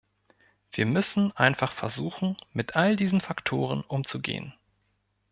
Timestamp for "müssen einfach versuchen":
0.87-2.35